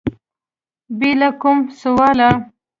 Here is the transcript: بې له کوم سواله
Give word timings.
بې 0.97 1.11
له 1.19 1.29
کوم 1.41 1.57
سواله 1.81 2.29